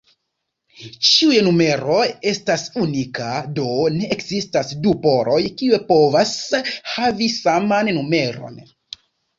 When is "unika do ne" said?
2.85-4.11